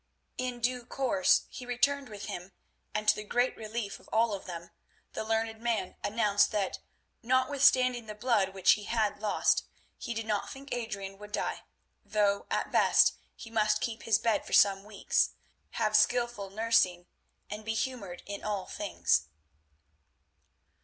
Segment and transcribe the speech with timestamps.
[0.39, 2.53] In due course he returned with him,
[2.91, 4.71] and, to the great relief of all of them,
[5.13, 6.79] the learned man announced that,
[7.21, 9.63] notwithstanding the blood which he had lost,
[9.99, 11.61] he did not think that Adrian would die,
[12.03, 15.33] though, at the best, he must keep his bed for some weeks,
[15.77, 17.05] have skilful nursing
[17.47, 19.27] and be humoured in all things.